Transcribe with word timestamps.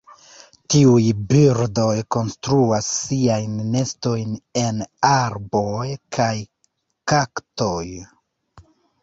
Tiuj 0.75 1.01
birdoj 1.33 1.99
konstruas 2.15 2.87
siajn 3.01 3.59
nestojn 3.75 4.33
en 4.63 4.81
arboj 5.11 5.85
kaj 6.19 6.33
kaktoj. 7.15 7.85